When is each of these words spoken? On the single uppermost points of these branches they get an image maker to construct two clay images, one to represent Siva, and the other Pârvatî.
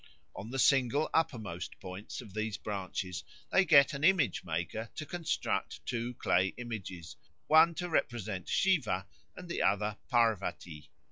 On 0.35 0.49
the 0.49 0.57
single 0.57 1.11
uppermost 1.13 1.79
points 1.79 2.21
of 2.21 2.33
these 2.33 2.57
branches 2.57 3.23
they 3.51 3.65
get 3.65 3.93
an 3.93 4.03
image 4.03 4.43
maker 4.43 4.89
to 4.95 5.05
construct 5.05 5.85
two 5.85 6.15
clay 6.15 6.55
images, 6.57 7.15
one 7.45 7.75
to 7.75 7.87
represent 7.87 8.49
Siva, 8.49 9.05
and 9.37 9.47
the 9.47 9.61
other 9.61 9.99
Pârvatî. 10.11 10.87